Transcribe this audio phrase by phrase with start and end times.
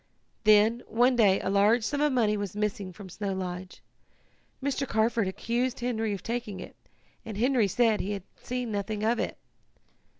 [0.45, 3.83] "Then, one day, a large sum of money was missing from Snow Lodge.
[4.59, 4.87] Mr.
[4.87, 6.75] Carford accused Henry of taking it,
[7.23, 9.37] and Henry said he had seen nothing of it.